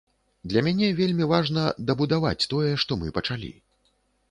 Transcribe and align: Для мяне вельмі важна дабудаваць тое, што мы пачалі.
Для 0.53 0.63
мяне 0.67 0.87
вельмі 0.99 1.27
важна 1.33 1.67
дабудаваць 1.91 2.47
тое, 2.55 2.73
што 2.87 3.01
мы 3.05 3.15
пачалі. 3.21 3.55